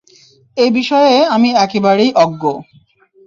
[0.57, 2.43] এই বিষয়ে আমি একেবারেই অজ্ঞ।